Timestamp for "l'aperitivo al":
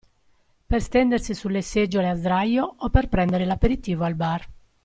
3.45-4.15